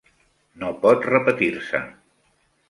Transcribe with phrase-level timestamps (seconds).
[0.63, 1.83] No pot repetir-se.